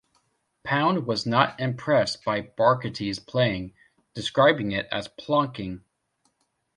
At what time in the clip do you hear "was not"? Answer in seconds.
1.05-1.59